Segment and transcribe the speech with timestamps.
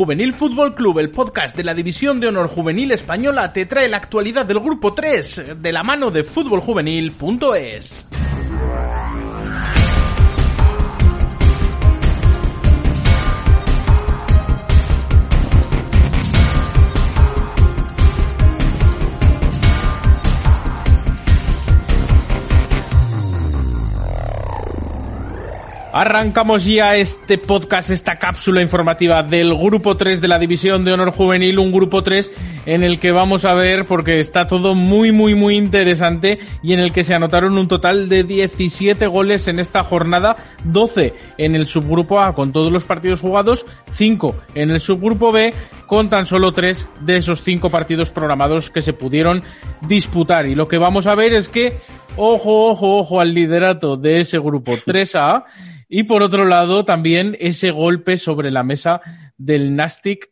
[0.00, 3.98] Juvenil Fútbol Club, el podcast de la División de Honor Juvenil Española, te trae la
[3.98, 8.06] actualidad del Grupo 3 de la mano de fútboljuvenil.es.
[25.92, 31.10] Arrancamos ya este podcast, esta cápsula informativa del Grupo 3 de la División de Honor
[31.10, 32.30] Juvenil, un Grupo 3
[32.66, 36.78] en el que vamos a ver, porque está todo muy, muy, muy interesante y en
[36.78, 41.66] el que se anotaron un total de 17 goles en esta jornada, 12 en el
[41.66, 45.52] subgrupo A con todos los partidos jugados, 5 en el subgrupo B
[45.88, 49.42] con tan solo 3 de esos 5 partidos programados que se pudieron
[49.80, 50.46] disputar.
[50.46, 51.78] Y lo que vamos a ver es que,
[52.16, 55.44] ojo, ojo, ojo al liderato de ese grupo 3A
[55.92, 59.00] y por otro lado, también ese golpe sobre la mesa
[59.36, 60.30] del Nastic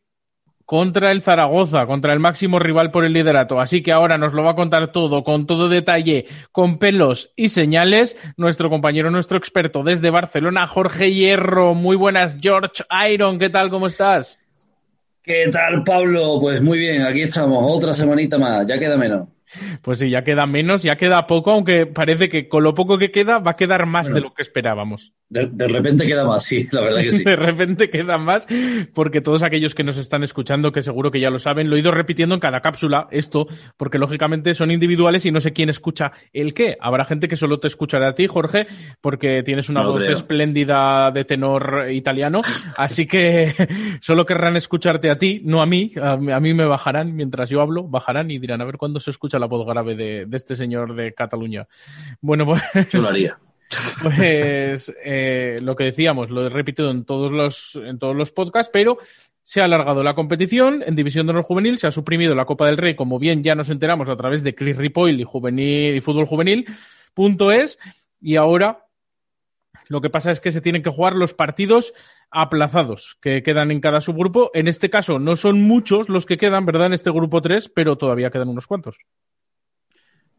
[0.64, 3.58] contra el Zaragoza, contra el máximo rival por el liderato.
[3.58, 7.48] Así que ahora nos lo va a contar todo, con todo detalle, con pelos y
[7.48, 11.74] señales, nuestro compañero, nuestro experto desde Barcelona, Jorge Hierro.
[11.74, 13.68] Muy buenas, George Iron, ¿qué tal?
[13.68, 14.38] ¿Cómo estás?
[15.24, 16.38] ¿Qué tal, Pablo?
[16.40, 19.26] Pues muy bien, aquí estamos, otra semanita más, ya queda menos.
[19.82, 23.10] Pues sí, ya queda menos, ya queda poco, aunque parece que con lo poco que
[23.10, 25.12] queda va a quedar más de lo que esperábamos.
[25.30, 27.22] De, repente queda más, sí, la verdad que sí.
[27.24, 28.46] de repente queda más,
[28.94, 31.80] porque todos aquellos que nos están escuchando, que seguro que ya lo saben, lo he
[31.80, 36.12] ido repitiendo en cada cápsula, esto, porque lógicamente son individuales y no sé quién escucha
[36.32, 36.78] el qué.
[36.80, 38.66] Habrá gente que solo te escuchará a ti, Jorge,
[39.02, 42.40] porque tienes una voz espléndida de tenor italiano,
[42.76, 43.52] así que
[44.00, 45.92] solo querrán escucharte a ti, no a mí.
[46.00, 49.37] A, mí me bajarán, mientras yo hablo, bajarán y dirán a ver cuándo se escucha
[49.38, 51.66] la voz grave de, de este señor de Cataluña.
[52.20, 52.62] Bueno, pues...
[52.90, 53.38] Yo lo haría.
[54.02, 58.70] Pues eh, lo que decíamos, lo he repetido en todos los, en todos los podcasts,
[58.72, 58.96] pero
[59.42, 62.66] se ha alargado la competición en División de Honor Juvenil, se ha suprimido la Copa
[62.66, 66.00] del Rey, como bien ya nos enteramos a través de Chris Ripoll y, juvenil, y
[66.00, 66.66] Fútbol Juvenil,
[67.14, 67.78] punto es,
[68.20, 68.86] y ahora
[69.88, 71.94] lo que pasa es que se tienen que jugar los partidos
[72.30, 74.50] aplazados que quedan en cada subgrupo.
[74.52, 76.86] En este caso no son muchos los que quedan, ¿verdad?
[76.86, 78.98] En este grupo 3, pero todavía quedan unos cuantos.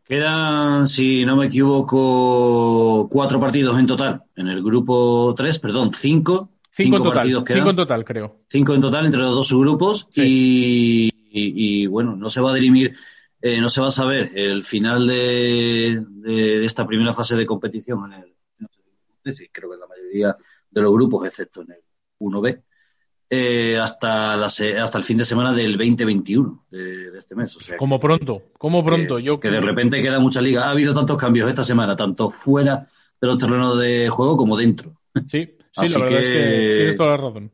[0.09, 4.24] Quedan, si no me equivoco, cuatro partidos en total.
[4.36, 6.50] En el grupo tres, perdón, cinco.
[6.72, 7.28] Cinco, en total.
[7.46, 8.40] Cinco en total, creo.
[8.50, 10.09] Cinco en total entre los dos subgrupos.
[10.16, 12.92] Y, bueno, no se va a dirimir,
[13.40, 16.03] eh, no se va a saber el final de,
[16.66, 18.36] esta primera fase de competición en el,
[19.52, 20.36] creo que en la mayoría
[20.72, 21.81] de los grupos, excepto en el
[22.18, 22.64] 1B.
[23.31, 27.56] Eh, hasta, hasta el fin de semana del 2021 de, de este mes.
[27.56, 29.17] O sea, como pronto, como pronto.
[29.17, 30.66] Que, yo que de repente queda mucha liga.
[30.66, 32.88] Ha habido tantos cambios esta semana, tanto fuera
[33.22, 35.00] de los terrenos de juego como dentro.
[35.28, 37.51] Sí, sí, la verdad es que tienes toda la razón.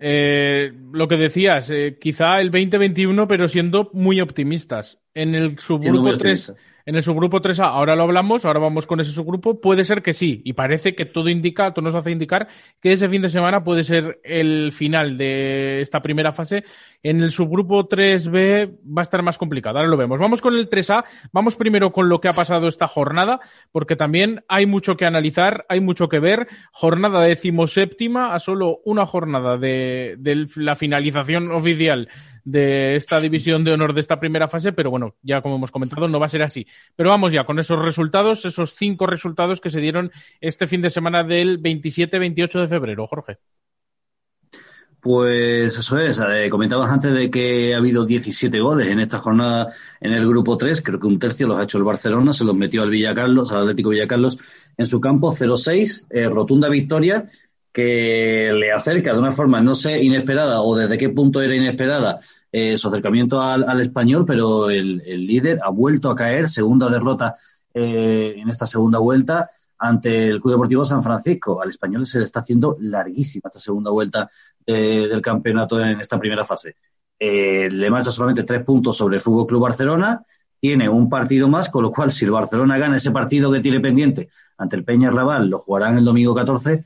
[0.00, 4.98] Eh, lo que decías, eh, quizá el 2021, pero siendo muy optimistas.
[5.14, 6.54] En el subgrupo 3
[6.86, 10.12] en el subgrupo 3A, ahora lo hablamos, ahora vamos con ese subgrupo, puede ser que
[10.12, 12.48] sí, y parece que todo indica, todo nos hace indicar
[12.80, 16.64] que ese fin de semana puede ser el final de esta primera fase.
[17.02, 20.18] En el subgrupo 3B va a estar más complicado, ahora lo vemos.
[20.18, 23.40] Vamos con el 3A, vamos primero con lo que ha pasado esta jornada,
[23.72, 26.48] porque también hay mucho que analizar, hay mucho que ver.
[26.72, 32.08] Jornada decimoséptima, a solo una jornada de, de la finalización oficial
[32.44, 36.06] de esta división de honor de esta primera fase, pero bueno, ya como hemos comentado,
[36.08, 36.66] no va a ser así.
[36.94, 40.90] Pero vamos ya con esos resultados, esos cinco resultados que se dieron este fin de
[40.90, 43.38] semana del 27-28 de febrero, Jorge.
[45.04, 49.70] Pues eso es, eh, comentabas antes de que ha habido 17 goles en esta jornada
[50.00, 52.56] en el grupo 3, creo que un tercio los ha hecho el Barcelona, se los
[52.56, 54.38] metió al Villacarlos, al Atlético Villacarlos
[54.78, 57.26] en su campo, 0-6, eh, rotunda victoria
[57.74, 62.20] que le acerca de una forma, no sé, inesperada o desde qué punto era inesperada
[62.52, 67.34] eh, su acercamiento al, español, pero el, líder ha vuelto a caer, segunda derrota
[67.74, 71.60] eh, en esta segunda vuelta ante el Club Deportivo San Francisco.
[71.60, 74.28] Al español se le está haciendo larguísima esta segunda vuelta
[74.64, 76.76] eh, del campeonato en esta primera fase.
[77.18, 80.22] le marcha solamente tres puntos sobre el Fútbol Club Barcelona.
[80.60, 83.80] Tiene un partido más, con lo cual, si el Barcelona gana ese partido que tiene
[83.80, 84.28] pendiente
[84.58, 86.84] ante el Peña Raval, lo jugarán el domingo 14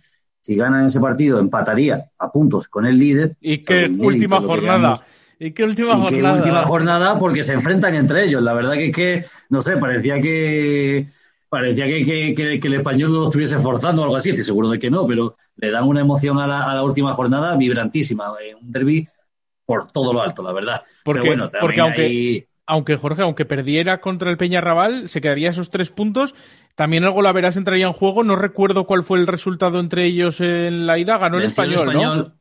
[0.49, 3.37] si ganan ese partido, empataría a puntos con el líder.
[3.39, 5.05] ¿Y qué última jornada?
[5.39, 6.33] ¿Y qué última jornada?
[6.33, 8.43] Qué última jornada porque se enfrentan entre ellos.
[8.43, 11.09] La verdad que es que, no sé, parecía que
[11.51, 14.31] parecía que, que, el español no lo estuviese forzando o algo así.
[14.31, 18.33] Estoy seguro de que no, pero le dan una emoción a la, última jornada vibrantísima.
[18.43, 19.07] Eh, un derby
[19.67, 20.81] por todo lo alto, la verdad.
[21.05, 25.91] Porque, bueno, porque aunque, aunque Jorge, aunque perdiera contra el Peñarrabal, se quedaría esos tres
[25.91, 26.35] puntos
[26.79, 28.23] también el Golaveras entraría en juego.
[28.23, 31.19] No recuerdo cuál fue el resultado entre ellos en la ida.
[31.19, 32.33] Ganó el español, ¿no?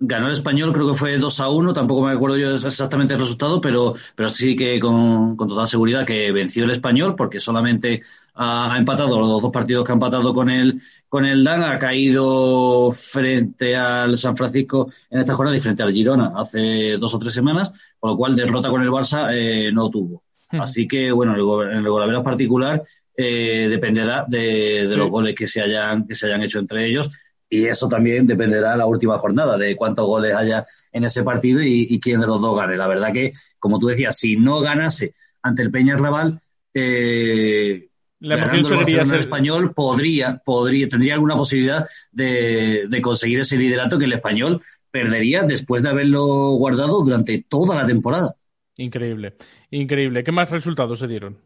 [0.00, 3.20] Ganó el español, creo que fue 2 a 1, tampoco me acuerdo yo exactamente el
[3.20, 8.02] resultado, pero, pero sí que con, con total seguridad que venció el español, porque solamente
[8.34, 11.78] ha, ha, empatado los dos partidos que ha empatado con el, con el DAN, ha
[11.78, 17.18] caído frente al San Francisco en esta jornada y frente al Girona hace dos o
[17.20, 20.24] tres semanas, con lo cual derrota con el Barça eh, no tuvo.
[20.50, 20.60] Hmm.
[20.60, 22.82] Así que, bueno, en el, el particular
[23.16, 24.96] eh, dependerá de, de sí.
[24.96, 27.10] los goles que se hayan, que se hayan hecho entre ellos
[27.48, 31.62] y eso también dependerá de la última jornada, de cuántos goles haya en ese partido
[31.62, 32.76] y, y, quién de los dos gane.
[32.76, 36.40] La verdad que, como tú decías, si no ganase ante el Peña Raval,
[36.74, 37.88] eh,
[38.20, 39.18] la ser...
[39.20, 44.60] español podría, podría, tendría alguna posibilidad de, de, conseguir ese liderato que el español
[44.90, 48.34] perdería después de haberlo guardado durante toda la temporada.
[48.76, 49.34] Increíble,
[49.70, 50.24] increíble.
[50.24, 51.38] ¿Qué más resultados se dieron?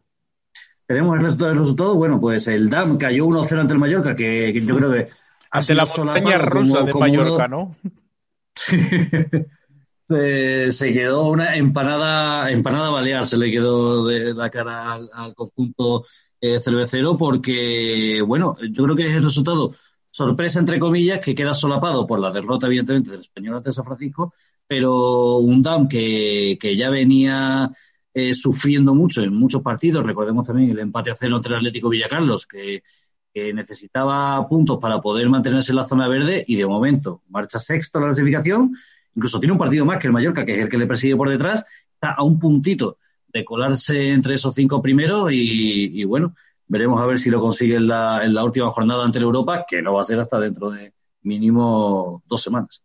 [0.91, 4.51] Tenemos el resultado, el resultado bueno, pues el DAM cayó 1-0 ante el Mallorca, que,
[4.51, 5.07] que yo creo que
[5.49, 7.47] ante la montaña rusa como, de como Mallorca, uno...
[7.47, 7.75] ¿no?
[10.05, 15.33] se, se, quedó una empanada, empanada balear, se le quedó de la cara al, al
[15.33, 16.03] conjunto
[16.41, 19.73] eh, cervecero, porque, bueno, yo creo que es el resultado
[20.09, 24.33] sorpresa, entre comillas, que queda solapado por la derrota, evidentemente, del español ante San Francisco,
[24.67, 27.71] pero un DAM que, que ya venía
[28.13, 30.05] eh, sufriendo mucho en muchos partidos.
[30.05, 32.83] Recordemos también el empate a cero entre el Atlético Villacarlos, que
[33.33, 37.97] que necesitaba puntos para poder mantenerse en la zona verde y de momento marcha sexto
[37.97, 38.75] en la clasificación,
[39.15, 41.29] incluso tiene un partido más que el Mallorca, que es el que le persigue por
[41.29, 42.97] detrás, está a un puntito
[43.27, 46.35] de colarse entre esos cinco primeros y, bueno,
[46.67, 49.65] veremos a ver si lo consigue en la, en la, última jornada ante la Europa,
[49.67, 52.83] que no va a ser hasta dentro de mínimo dos semanas.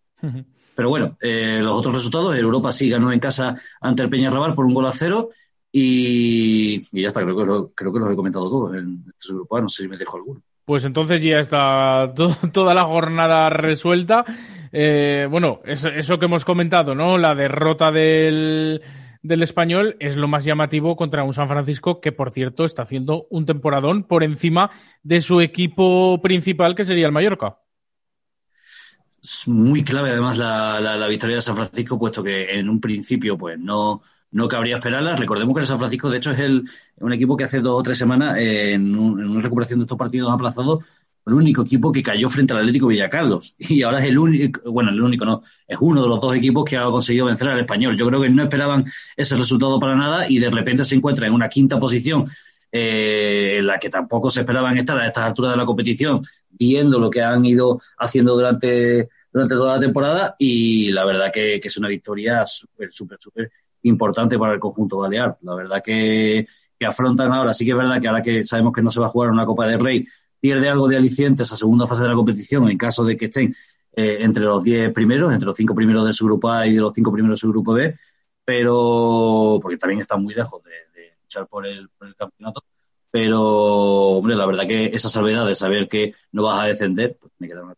[0.76, 4.52] Pero bueno, eh, los otros resultados, el Europa sí ganó en casa ante el Peñarrabal
[4.52, 5.30] por un gol a cero
[5.72, 9.60] y, ya está, creo que, lo, creo que los he comentado todos en este grupo.
[9.60, 10.42] No sé si me dejo alguno.
[10.66, 14.24] Pues entonces ya está to toda la jornada resuelta.
[14.70, 17.16] Eh, bueno, eso, eso, que hemos comentado, ¿no?
[17.16, 18.82] La derrota del,
[19.22, 23.26] del español es lo más llamativo contra un San Francisco que, por cierto, está haciendo
[23.30, 24.70] un temporadón por encima
[25.02, 27.58] de su equipo principal, que sería el Mallorca.
[29.46, 33.36] Muy clave, además, la, la, la victoria de San Francisco, puesto que en un principio,
[33.36, 34.02] pues no
[34.32, 35.16] no cabría esperarla.
[35.16, 36.62] Recordemos que el San Francisco, de hecho, es el,
[36.98, 39.96] un equipo que hace dos o tres semanas, en, un, en, una recuperación de estos
[39.98, 40.84] partidos aplazados,
[41.26, 43.54] el único equipo que cayó frente al Atlético Villacarlos.
[43.58, 46.64] Y ahora es el único, bueno, el único no, es uno de los dos equipos
[46.64, 47.96] que ha conseguido vencer al español.
[47.96, 48.84] Yo creo que no esperaban
[49.16, 52.24] ese resultado para nada y de repente se encuentra en una quinta posición
[52.70, 56.20] eh, en la que tampoco se esperaban estar a estas alturas de la competición,
[56.50, 61.60] viendo lo que han ido haciendo durante, durante toda la temporada y la verdad que,
[61.62, 63.52] es una victoria súper, súper, súper
[63.82, 65.36] importante para el conjunto balear.
[65.42, 66.46] La verdad que,
[66.78, 69.06] que, afrontan ahora, sí que es verdad que ahora que sabemos que no se va
[69.06, 70.06] a jugar una Copa del Rey,
[70.40, 73.54] pierde algo de aliciente esa segunda fase de la competición en caso de que estén
[73.94, 76.80] eh, entre los 10 primeros, entre los 5 primeros de su grupo A y de
[76.80, 77.94] los 5 primeros de su grupo B,
[78.42, 82.64] pero porque también están muy lejos de, de luchar por el, por el campeonato.
[83.10, 87.34] Pero, hombre, la verdad que esa salvedad de saber que no vas a descender, pues
[87.38, 87.74] me queda una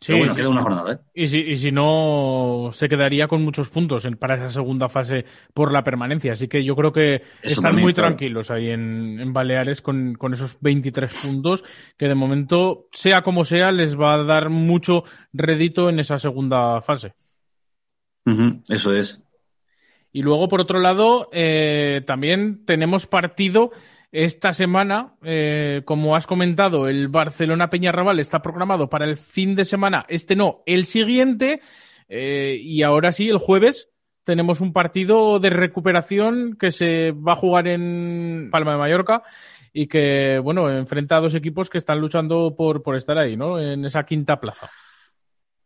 [0.00, 0.98] Sí, Pero bueno, queda una jornada, ¿eh?
[1.12, 5.24] Y si, y si no, se quedaría con muchos puntos en, para esa segunda fase
[5.52, 6.34] por la permanencia.
[6.34, 8.10] Así que yo creo que Eso están también, muy claro.
[8.10, 11.64] tranquilos ahí en, en Baleares con, con, esos 23 puntos,
[11.96, 15.02] que de momento, sea como sea, les va a dar mucho
[15.32, 17.14] rédito en esa segunda fase.
[18.24, 19.20] Uh -huh, eso es.
[20.12, 23.72] Y luego, por otro lado, eh, también tenemos partido
[24.10, 29.64] esta semana, eh, como has comentado, el Barcelona Peñarrabal está programado para el fin de
[29.64, 31.60] semana, este no, el siguiente,
[32.08, 33.90] eh, y ahora sí, el jueves
[34.24, 39.22] tenemos un partido de recuperación que se va a jugar en Palma de Mallorca
[39.72, 43.58] y que, bueno, enfrenta a dos equipos que están luchando por, por estar ahí, ¿no?
[43.58, 44.68] En esa quinta plaza.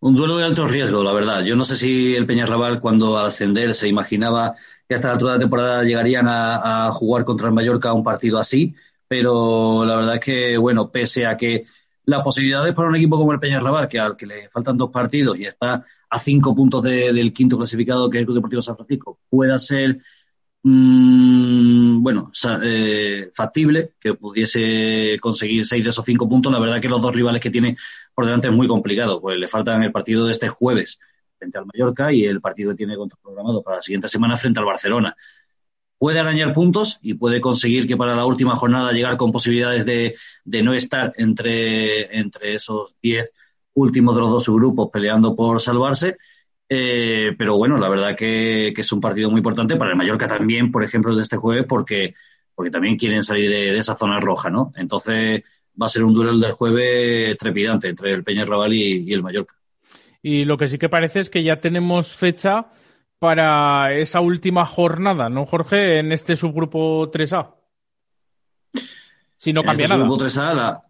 [0.03, 1.45] Un duelo de alto riesgo, la verdad.
[1.45, 4.53] Yo no sé si el Peñarrabal, cuando al ascender, se imaginaba
[4.89, 8.75] que hasta la altura temporada llegarían a, jugar contra el Mallorca un partido así,
[9.07, 11.67] pero la verdad es que, bueno, pese a que
[12.05, 15.39] las posibilidades para un equipo como el Peñarrabal, que al que le faltan dos partidos
[15.39, 18.75] y está a cinco puntos de, del quinto clasificado, que es el Club Deportivo San
[18.75, 19.99] Francisco, pueda ser
[20.63, 22.31] mmm, bueno,
[22.63, 27.15] eh, factible, que pudiese conseguir seis de esos cinco puntos, la verdad que los dos
[27.15, 27.77] rivales que tiene
[28.15, 31.01] por delante es muy complicado, pues le faltan el partido de este jueves
[31.39, 34.67] frente al Mallorca y el partido que tiene programado para la siguiente semana frente al
[34.67, 35.15] Barcelona.
[35.99, 40.17] Puede arañar puntos y puede conseguir que para la última jornada llegar con posibilidades de,
[40.45, 43.33] de no estar entre, entre esos diez
[43.75, 46.17] últimos de los dos subgrupos peleando por salvarse.
[46.69, 50.27] Eh, pero bueno, la verdad que, que, es un partido muy importante para el Mallorca
[50.27, 52.15] también, por ejemplo, de este jueves, porque,
[52.55, 54.73] porque también quieren salir de, de esa zona roja, ¿no?
[54.77, 55.43] Entonces
[55.81, 59.55] va a ser un duelo del jueves trepidante entre el Peñarrabal y, y el Mallorca.
[60.23, 62.69] Y lo que sí que parece es que ya tenemos fecha
[63.19, 65.99] para esa última jornada, ¿no, Jorge?
[65.99, 67.55] En este subgrupo 3A.
[69.37, 70.09] Si no cambia este nada.
[70.09, 70.83] Subgrupo 3A,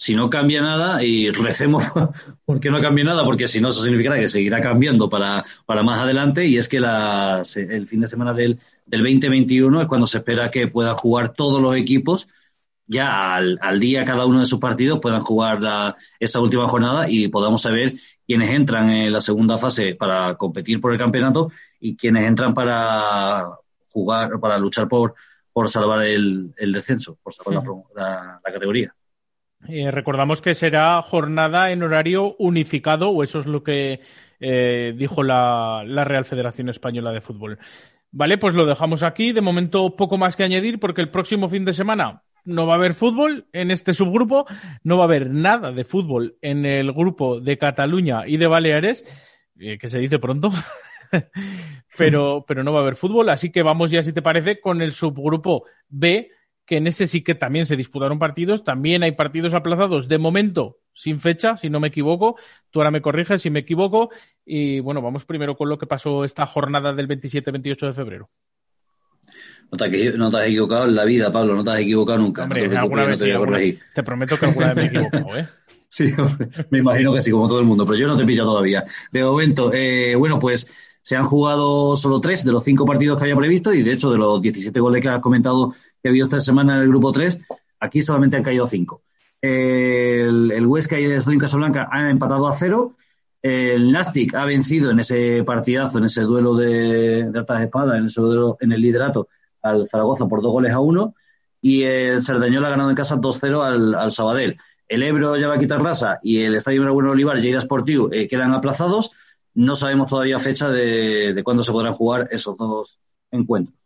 [0.00, 1.84] si no cambia nada, y recemos
[2.46, 6.00] porque no cambie nada, porque si no, eso significará que seguirá cambiando para, para más
[6.00, 6.46] adelante.
[6.46, 10.68] Y es que el fin de semana del, del 2021 es cuando se espera que
[10.68, 12.28] puedan jugar todos los equipos
[12.86, 17.28] ya al, día cada uno de sus partidos puedan jugar la, esa última jornada y
[17.28, 17.92] podamos saber
[18.26, 23.44] quiénes entran en la segunda fase para competir por el campeonato y quiénes entran para
[23.92, 25.14] jugar, para luchar por,
[25.52, 27.62] por salvar el, descenso, por salvar
[27.94, 28.92] la, categoría.
[29.68, 34.00] Eh, recordamos que será jornada en horario unificado, o eso es lo que
[34.40, 37.58] eh, dijo la, Real Federación Española de Fútbol.
[38.10, 39.32] Vale, pues lo dejamos aquí.
[39.32, 42.76] De momento, poco más que añadir, porque el próximo fin de semana no va a
[42.76, 44.46] haber fútbol en este subgrupo,
[44.82, 49.04] no va a haber nada de fútbol en el grupo de Cataluña y de Baleares,
[49.58, 50.50] eh, que se dice pronto,
[51.98, 54.80] pero, pero no va a haber fútbol, así que vamos ya, si te parece, con
[54.80, 56.30] el subgrupo B,
[56.70, 60.78] que en ese sí que también se disputaron partidos, también hay partidos aplazados de momento
[60.92, 62.36] sin fecha, si no me equivoco,
[62.70, 64.10] tú ahora me corriges si me equivoco,
[64.46, 68.30] y bueno, vamos primero con lo que pasó esta jornada del 27-28 de febrero.
[69.72, 69.78] No
[70.30, 72.44] te, has equivocado en la vida, Pablo, no te has equivocado nunca.
[72.44, 75.48] Hombre, alguna vez te, te prometo que alguna vez me he equivocado, ¿eh?
[75.88, 76.04] sí,
[76.70, 78.84] me imagino que sí, como todo el mundo, pero yo no te pillo todavía.
[79.10, 83.24] De momento, eh, bueno, pues se han jugado solo tres de los cinco partidos que
[83.24, 86.26] había previsto y de hecho de los 17 goles que has comentado que ha habido
[86.26, 87.38] esta semana en el grupo 3,
[87.80, 89.02] aquí solamente han caído cinco.
[89.40, 92.96] el, el Huesca y el Estudio Casablanca han empatado a cero.
[93.42, 98.06] El Nastic ha vencido en ese partidazo, en ese duelo de, de altas espadas, en
[98.06, 99.28] ese duelo en el liderato
[99.62, 101.14] al Zaragoza por dos goles a uno
[101.60, 104.56] y el Cerdañol ha ganado en casa 2-0 al, al, Sabadell.
[104.88, 108.26] El Ebro ya va a quitar raza y el Estadio Bueno Olivar, Lleida Sportivo, eh,
[108.26, 109.12] quedan aplazados.
[109.54, 112.98] No sabemos todavía fecha de cuándo se podrán jugar esos dos
[113.30, 113.79] encuentros.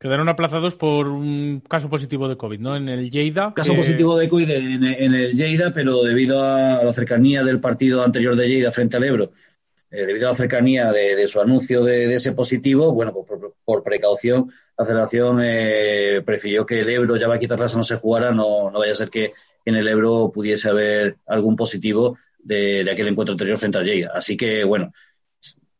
[0.00, 2.76] Quedaron aplazados por un caso positivo de COVID, ¿no?
[2.76, 3.52] En el Lleida.
[3.54, 8.36] Caso positivo de COVID en, el Lleida, pero debido a la cercanía del partido anterior
[8.36, 9.32] de Lleida frente al Ebro,
[9.90, 14.52] eh, debido a la cercanía de, su anuncio de, ese positivo, bueno, pues por precaución
[14.78, 18.70] la federación eh, prefirió que el Ebro, ya va a quitar no se jugara, no,
[18.70, 19.32] no vaya a ser que
[19.64, 24.12] en el Ebro pudiese haber algún positivo de, aquel encuentro anterior frente al Lleida.
[24.14, 24.92] Así que, bueno,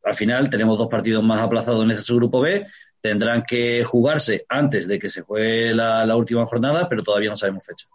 [0.02, 2.64] al final tenemos dos partidos más aplazados en este grupo B.
[3.00, 7.66] Tendrán que jugarse antes de que se juegue la, última jornada, pero todavía no sabemos
[7.66, 7.88] fecha.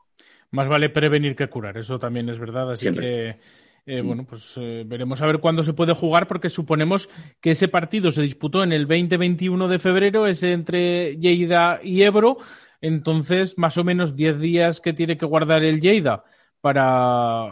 [0.52, 2.72] Más vale prevenir que curar, eso también es verdad.
[2.72, 3.40] Así que
[3.86, 4.08] eh, mm.
[4.08, 7.10] bueno, pues eh, veremos a ver cuándo se puede jugar porque suponemos
[7.42, 12.38] que ese partido se disputó en el 20-21 de febrero, es entre Lleida y Ebro.
[12.82, 16.24] Entonces, más o menos 10 días que tiene que guardar el Lleida
[16.62, 17.50] para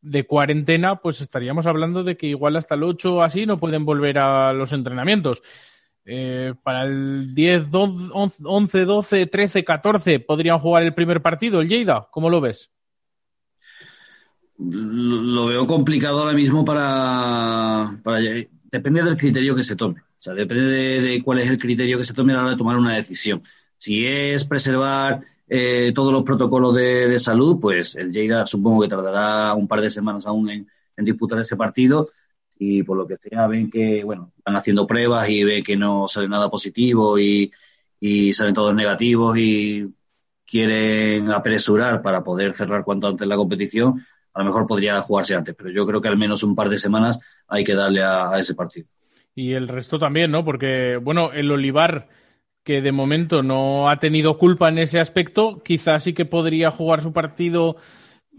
[0.00, 4.18] de cuarentena, pues estaríamos hablando de que igual hasta el 8 así no pueden volver
[4.18, 5.42] a los entrenamientos.
[6.08, 12.08] Eh, para el 10, 11, 12, 13, 14 podrían jugar el primer partido, el Lleida.
[12.10, 12.70] ¿Cómo lo ves?
[14.58, 18.20] lo veo complicado ahora mismo para, para,
[18.70, 20.00] Depende del criterio que se tome.
[20.00, 22.56] O sea, depende de, cuál es el criterio que se tome a la hora de
[22.56, 23.42] tomar una decisión.
[23.78, 29.54] Si es preservar eh, todos los protocolos de, salud, pues el Lleida supongo que tardará
[29.54, 30.66] un par de semanas aún en,
[30.98, 32.08] disputar ese partido.
[32.58, 36.08] Y por lo que sea, ven que, bueno, están haciendo pruebas y ven que no
[36.08, 37.50] sale nada positivo y,
[38.00, 39.86] y salen todos negativos y
[40.46, 45.54] quieren apresurar para poder cerrar cuanto antes la competición, a lo mejor podría jugarse antes,
[45.56, 48.54] pero yo creo que al menos un par de semanas hay que darle a, ese
[48.54, 48.86] partido.
[49.34, 50.44] Y el resto también, ¿no?
[50.44, 52.08] Porque, bueno, el Olivar,
[52.62, 57.02] que de momento no ha tenido culpa en ese aspecto, quizás sí que podría jugar
[57.02, 57.76] su partido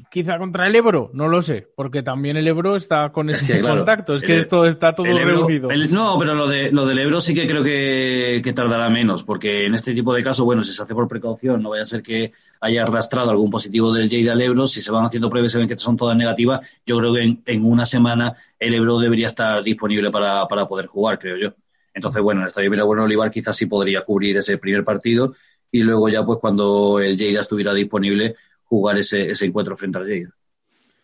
[0.10, 4.16] quizá contra el Ebro, no lo sé, porque también el Ebro está con ese contacto,
[4.16, 5.70] es que esto está todo reunido.
[5.90, 9.74] no, pero lo, de, lo del Ebro sí que creo que, tardará menos, porque en
[9.74, 12.32] este tipo de casos, bueno, si se hace por precaución, no vaya a ser que
[12.62, 15.58] haya arrastrado algún positivo del Lleida al Ebro, si se van haciendo pruebas y se
[15.60, 19.64] ven que son todas negativas, yo creo que en, una semana el Ebro debería estar
[19.64, 21.54] disponible para, para poder jugar, creo yo.
[21.94, 25.34] Entonces, bueno, en el Estadio Bueno Olivar quizás sí podría cubrir ese primer partido
[25.72, 28.36] y luego ya pues cuando el Lleida estuviera disponible
[28.68, 30.30] jugar ese, ese encuentro frente al Lleida.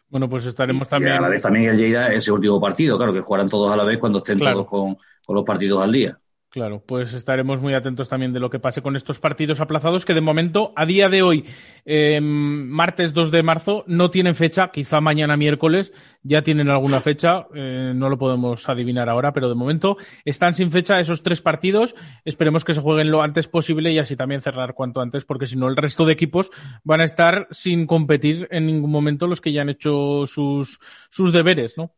[0.09, 1.13] Bueno, pues estaremos también.
[1.13, 3.83] a la vez también el Lleida ese último partido, claro, que jugarán todos a la
[3.83, 6.19] vez cuando estén todos con, con los partidos al día.
[6.53, 10.13] Claro, pues estaremos muy atentos también de lo que pase con estos partidos aplazados que
[10.13, 11.45] de momento, a día de hoy,
[11.83, 17.47] eh, martes 2 de marzo, no tienen fecha, quizá mañana miércoles ya tienen alguna fecha,
[17.55, 21.95] eh, no lo podemos adivinar ahora, pero de momento están sin fecha esos tres partidos,
[22.23, 25.55] esperemos que se jueguen lo antes posible y así también cerrar cuanto antes, porque si
[25.55, 26.51] no el resto de equipos
[26.83, 30.77] van a estar sin competir en ningún momento los que ya han hecho sus,
[31.09, 31.95] sus deberes, ¿no?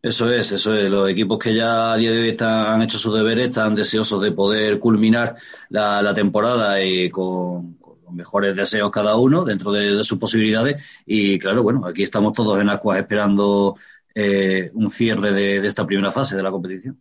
[0.00, 0.88] Eso es, eso es.
[0.88, 4.30] Los equipos que ya a día de hoy han hecho sus deberes están deseosos de
[4.32, 5.34] poder culminar
[5.70, 11.02] la, temporada y con, los mejores deseos cada uno dentro de, sus posibilidades.
[11.04, 13.74] Y claro, bueno, aquí estamos todos en Acuas esperando
[14.14, 17.00] eh, un cierre de esta primera fase de la competición.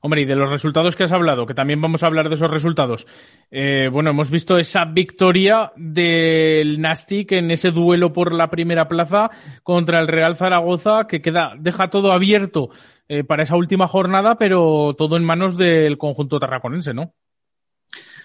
[0.00, 2.50] Hombre, y de los resultados que has hablado, que también vamos a hablar de esos
[2.50, 3.06] resultados.
[3.50, 9.30] Eh, bueno, hemos visto esa victoria del Nastic en ese duelo por la primera plaza
[9.62, 12.70] contra el Real Zaragoza, que queda, deja todo abierto
[13.08, 17.14] eh, para esa última jornada, pero todo en manos del conjunto tarraconense, ¿no?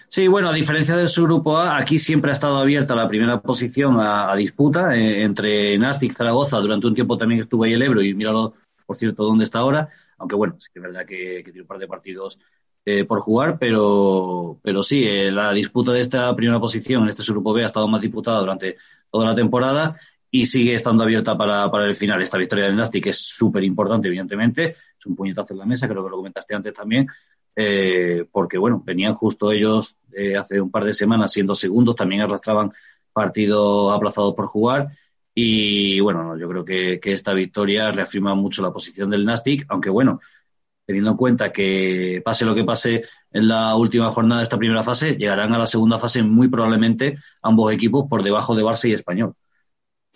[0.08, 3.96] Sí, bueno, a diferencia del subgrupo A, aquí siempre ha estado abierta la primera posición
[3.98, 6.58] a, disputa eh, entre Nastic Zaragoza.
[6.58, 8.54] Durante un tiempo también estuvo ahí el Ebro y míralo,
[8.86, 9.88] por cierto, dónde está ahora
[10.24, 12.40] aunque bueno, sí que es verdad que, tiene un par de partidos
[12.86, 17.22] eh, por jugar, pero, pero sí, eh, la disputa de esta primera posición en este
[17.30, 18.76] grupo B ha estado más disputada durante
[19.10, 19.98] toda la temporada
[20.30, 22.22] y sigue estando abierta para, para el final.
[22.22, 26.02] Esta victoria del Nastic es súper importante, evidentemente, es un puñetazo en la mesa, creo
[26.02, 27.06] que lo comentaste antes también,
[27.54, 29.98] eh, porque bueno, venían justo ellos
[30.38, 32.72] hace un par de semanas siendo segundos, también arrastraban
[33.12, 34.88] partidos aplazados por jugar
[35.34, 40.20] y bueno, yo creo que, esta victoria reafirma mucho la posición del Nastic, aunque bueno,
[40.86, 44.84] teniendo en cuenta que pase lo que pase en la última jornada de esta primera
[44.84, 48.92] fase, llegarán a la segunda fase muy probablemente ambos equipos por debajo de Barça y
[48.92, 49.34] Español.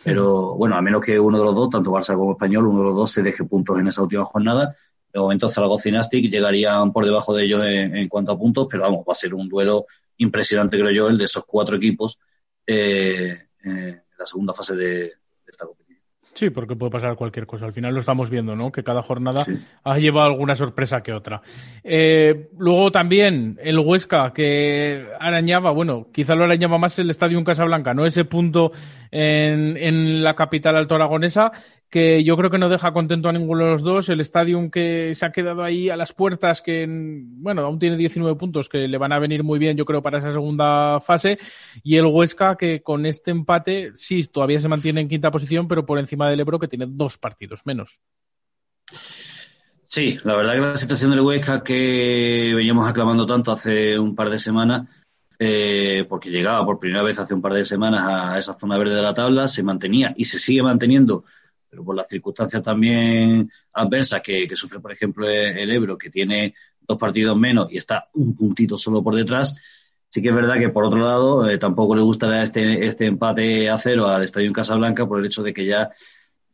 [0.05, 2.85] Pero bueno, a menos que uno de los dos, tanto Barça como Español, uno de
[2.85, 4.77] los dos se deje puntos en esa última jornada.
[5.13, 8.85] De momento Zaragoza y Nastic llegarían por debajo de ellos en, cuanto a puntos, pero
[8.85, 9.87] vamos, va a ser un duelo
[10.19, 12.19] impresionante, creo yo, el de esos cuatro equipos.
[12.67, 15.13] Eh, eh, la segunda fase de,
[15.47, 15.89] esta competición.
[16.35, 17.65] Sí, porque puede pasar cualquier cosa.
[17.67, 18.71] Al final lo estamos viendo, ¿no?
[18.71, 19.45] Que cada jornada
[19.83, 21.43] ha llevado alguna sorpresa que otra.
[21.83, 27.93] Eh, luego también el Huesca, que arañaba, bueno, quizá lo arañaba más el Estadio Casablanca,
[27.93, 28.07] ¿no?
[28.07, 28.71] Ese punto
[29.11, 31.51] en, en la capital alto aragonesa
[31.91, 34.09] que yo creo que no deja contento a ninguno de los dos.
[34.09, 38.37] El Stadium que se ha quedado ahí a las puertas, que bueno, aún tiene 19
[38.37, 41.39] puntos que le van a venir muy bien, yo creo, para esa segunda fase.
[41.83, 45.87] Y el Huesca que con este empate, sí, todavía se mantiene en quinta posición, pero
[45.87, 48.01] por encima del Ebro que tiene dos partidos menos.
[49.85, 54.29] Sí, la verdad que la situación del Huesca que veníamos aclamando tanto hace un par
[54.29, 54.87] de semanas,
[55.39, 58.95] eh, porque llegaba por primera vez hace un par de semanas a esa zona verde
[58.95, 61.25] de la tabla, se mantenía y se sigue manteniendo
[61.69, 66.99] pero por las circunstancias también adversas que, sufre, por ejemplo, el Ebro, que tiene dos
[66.99, 69.55] partidos menos y está un puntito solo por detrás,
[70.09, 73.69] sí que es verdad que, por otro lado, eh, tampoco le gustará este, este empate
[73.69, 75.91] a cero al Estadio en Casablanca por el hecho de que ya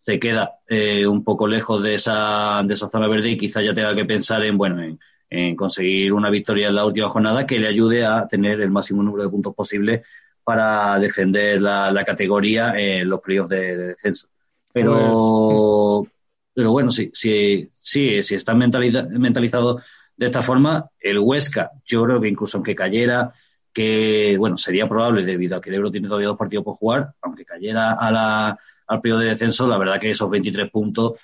[0.05, 3.73] se queda eh, un poco lejos de esa, de esa zona verde y quizá ya
[3.73, 4.83] tenga que pensar en, bueno,
[5.31, 9.03] en, conseguir una victoria en la última jornada que le ayude a tener el máximo
[9.03, 10.03] número de puntos posible
[10.45, 14.29] para defender la, categoría en los playoffs de descenso.
[14.75, 16.13] Pero, pues,
[16.53, 19.81] pero bueno, sí, sí, sí, si está mentalizado
[20.17, 23.31] de esta forma, el Huesca, yo creo que incluso aunque cayera,
[23.73, 27.15] que bueno, sería probable debido a que el Ebro tiene todavía dos partidos por jugar,
[27.23, 28.59] aunque cayera a la,
[28.89, 31.21] al periodo de descenso, la verdad que esos 23 puntos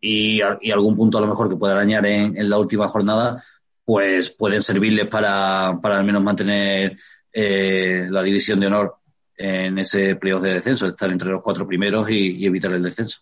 [0.00, 3.44] y, y algún punto a lo mejor que pueda arañar en, en, la última jornada,
[3.84, 6.98] pues pueden servirles para, para al menos mantener
[7.32, 8.96] eh, la división de honor
[9.38, 13.20] en ese playoff de descenso, estar entre los cuatro primeros y, evitar el descenso.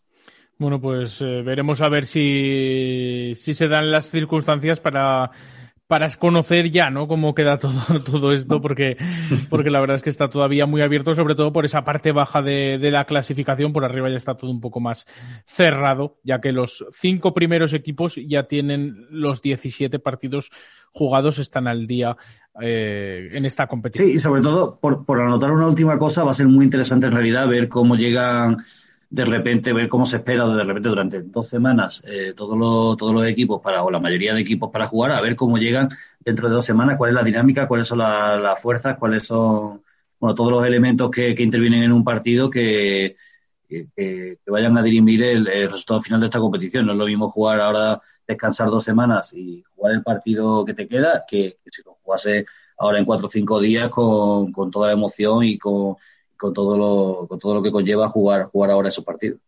[0.58, 5.30] Bueno, pues eh, veremos a ver si, si se dan las circunstancias para,
[5.86, 7.06] para conocer ya, ¿no?
[7.06, 8.96] Cómo queda todo, todo esto, porque,
[9.48, 12.42] porque la verdad es que está todavía muy abierto, sobre todo por esa parte baja
[12.42, 13.72] de, de, la clasificación.
[13.72, 15.06] Por arriba ya está todo un poco más
[15.44, 20.50] cerrado, ya que los cinco primeros equipos ya tienen los 17 partidos
[20.96, 22.16] jugados están al día
[22.60, 24.08] eh, en esta competición.
[24.08, 27.06] Sí, y sobre todo, por, por anotar una última cosa, va a ser muy interesante
[27.06, 28.56] en realidad ver cómo llegan
[29.08, 33.12] de repente, ver cómo se espera de repente durante dos semanas eh, todos, los, todos
[33.12, 35.88] los equipos para, o la mayoría de equipos para jugar, a ver cómo llegan
[36.18, 39.82] dentro de dos semanas, cuál es la dinámica, cuáles son las fuerzas, cuáles son
[40.18, 43.16] bueno, todos los elementos que, que intervienen en un partido que,
[43.68, 46.86] que, vayan a dirimir el, el, resultado final de esta competición.
[46.86, 50.88] No es lo mismo jugar ahora descansar dos semanas y jugar el partido que te
[50.88, 52.46] queda, que, si lo jugase
[52.78, 55.96] ahora en cuatro o cinco días con, con toda la emoción y con,
[56.36, 59.40] con, todo lo, con todo lo que conlleva jugar, jugar ahora esos partidos.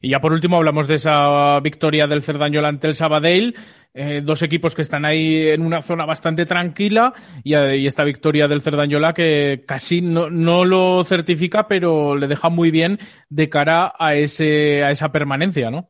[0.00, 3.56] Y ya por último hablamos de esa victoria del Cerdañola ante el Sabadell.
[3.94, 8.46] Eh, dos equipos que están ahí en una zona bastante tranquila y, y esta victoria
[8.46, 12.98] del Cerdañola que casi no, no, lo certifica, pero le deja muy bien
[13.30, 15.88] de cara a, ese, a esa permanencia, ¿no?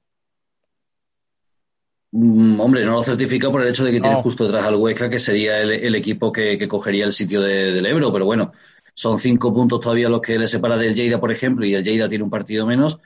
[2.13, 5.11] Mm, hombre, no lo certifica por el hecho de que tiene justo detrás al Huesca,
[5.11, 8.53] que sería el, equipo que, cogería el sitio del Ebro, pero bueno,
[8.97, 12.09] son cinco puntos todavía los que le separa del Lleida, por ejemplo, y el Lleida
[12.09, 12.99] tiene un partido menos.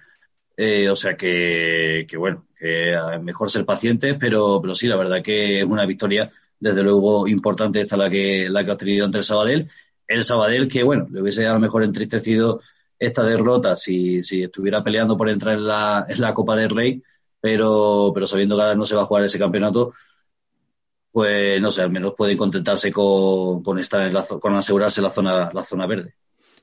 [0.56, 5.22] Eh, o sea que, que bueno, que mejor ser pacientes, pero, pero sí, la verdad
[5.22, 9.18] que es una victoria, desde luego, importante esta la que, la que ha tenido ante
[9.18, 9.68] el Sabadell.
[10.06, 12.60] El Sabadell que, bueno, le hubiese a lo mejor entristecido
[12.98, 17.02] esta derrota si, si estuviera peleando por entrar en la, en la Copa del Rey,
[17.40, 19.94] pero, pero sabiendo que ahora no se va a jugar ese campeonato,
[21.12, 25.10] pues no sé, al menos pueden contentarse con, con estar en la, con asegurarse la
[25.10, 26.14] zona, la zona verde.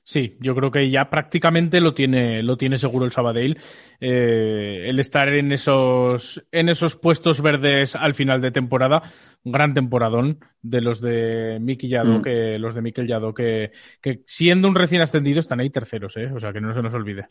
[0.07, 3.57] Sí, yo creo que ya prácticamente lo tiene, lo tiene seguro el Sabadell.
[3.99, 9.03] Eh, el estar en esos, en esos puestos verdes al final de temporada,
[9.43, 12.21] un gran temporadón de los de Mikel Yado, mm.
[12.21, 16.31] que los de Mikel Yado, que, que siendo un recién ascendido están ahí terceros, ¿eh?
[16.33, 17.27] o sea que no se nos olvide.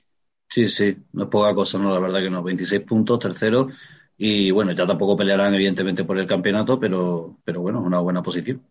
[0.47, 2.43] Sí, sí, no es poca cosa, no, la verdad que no.
[2.43, 3.69] 26 puntos, tercero,
[4.19, 8.63] y bueno, ya tampoco pelearán evidentemente por el campeonato, pero, pero bueno, una buena posición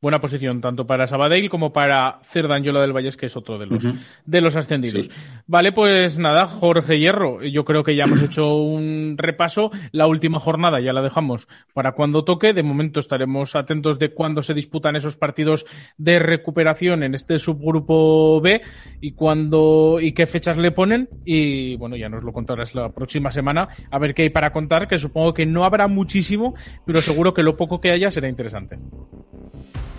[0.00, 3.82] buena posición tanto para Sabadell como para Cerdanyola del Valles, que es otro de los,
[4.24, 5.10] de los ascendidos.
[5.46, 9.72] Vale, pues nada, Jorge Hierro, yo creo que ya hemos hecho un repaso.
[9.90, 12.52] La última jornada ya la dejamos para cuando toque.
[12.52, 18.40] De momento estaremos atentos de cuándo se disputan esos partidos de recuperación en este subgrupo
[18.40, 18.62] B
[19.00, 21.08] y cuándo y qué fechas le ponen.
[21.24, 24.86] Y bueno, ya nos lo contarás la próxima semana a ver qué hay para contar,
[24.86, 26.54] que supongo que no habrá muchísimo,
[26.86, 28.78] pero seguro que lo poco que haya será interesante.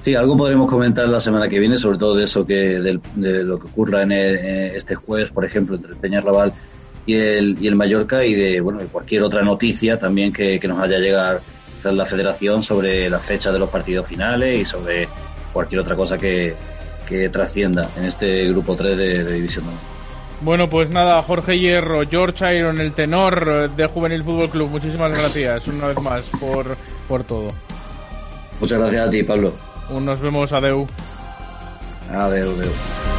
[0.01, 3.59] Sí, algo podremos comentar la semana que viene, sobre todo de eso que de lo
[3.59, 6.53] que ocurra en, este jueves, por ejemplo, entre el Peñarrabal
[7.05, 10.99] y el, y el Mallorca y de bueno cualquier otra noticia también que, nos haya
[10.99, 11.41] llegado
[11.83, 15.07] a la Federación sobre la fecha de los partidos finales y sobre
[15.51, 16.55] cualquier otra cosa que,
[17.31, 19.73] trascienda en este grupo 3 de, División 1.
[20.41, 25.67] Bueno, pues nada, Jorge Hierro, George Iron, el tenor de Juvenil Fútbol Club, muchísimas gracias
[25.67, 27.51] una vez más por, por todo.
[28.61, 29.68] Muchas gracias a ti, Pablo.
[29.89, 30.87] Nos vemos, adeu.
[32.09, 33.18] Adeu, adeu.